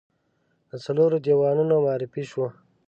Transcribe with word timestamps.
د 0.69 0.71
څلورو 0.85 1.17
دیوانونو 1.25 1.73
معرفي 1.85 2.23
شوه. 2.31 2.49